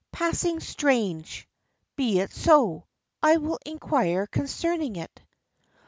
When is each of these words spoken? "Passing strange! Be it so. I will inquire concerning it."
"Passing 0.11 0.61
strange! 0.61 1.47
Be 1.95 2.17
it 2.17 2.31
so. 2.33 2.87
I 3.21 3.37
will 3.37 3.59
inquire 3.67 4.25
concerning 4.25 4.95
it." 4.95 5.21